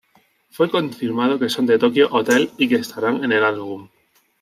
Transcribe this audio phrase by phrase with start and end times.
[0.49, 3.87] Fue confirmado que son de Tokio Hotel y que estarán en el álbum.